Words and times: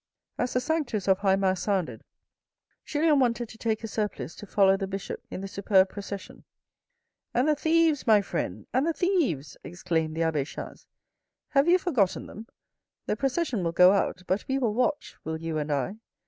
As 0.39 0.53
the 0.53 0.59
sanctus 0.59 1.07
of 1.07 1.19
high 1.19 1.35
mass 1.35 1.61
sounded, 1.61 2.03
Julien 2.83 3.19
wanted 3.19 3.47
to 3.49 3.57
take 3.59 3.83
a 3.83 3.87
surplice 3.87 4.33
to 4.37 4.47
follow 4.47 4.75
the 4.75 4.87
bishop 4.87 5.21
in 5.29 5.41
the 5.41 5.47
superb 5.47 5.89
procession" 5.89 6.43
And 7.35 7.47
the 7.47 7.53
thieves, 7.53 8.07
my 8.07 8.19
friend! 8.21 8.65
And 8.73 8.87
the 8.87 8.93
thieves," 8.93 9.57
exclaimed 9.63 10.17
the 10.17 10.23
abbe 10.23 10.43
Chas." 10.43 10.87
Have 11.49 11.67
you 11.67 11.77
forgotten 11.77 12.25
them? 12.25 12.47
The 13.05 13.15
procession 13.15 13.63
will 13.63 13.73
go 13.73 13.91
out, 13.91 14.23
but 14.25 14.43
we 14.47 14.57
will 14.57 14.73
watch, 14.73 15.17
will 15.23 15.39
you 15.39 15.59
and 15.59 15.71
I. 15.71 15.97